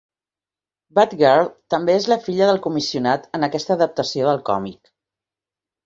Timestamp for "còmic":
4.53-4.95